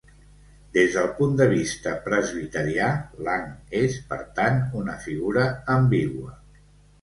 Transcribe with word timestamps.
Des 0.75 0.93
del 0.93 1.09
punt 1.17 1.35
de 1.41 1.45
vista 1.51 1.93
presbiterià, 2.07 2.87
Lang 3.27 3.45
és, 3.81 3.99
per 4.15 4.19
tant, 4.41 4.59
una 4.81 4.97
figura 5.05 5.47
ambigua. 5.77 6.35